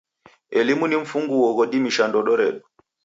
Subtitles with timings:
[0.59, 2.61] Elimu ni mfunguo ghodimisha ndodo redu.